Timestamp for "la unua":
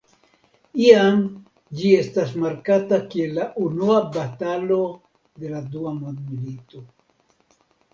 3.41-4.03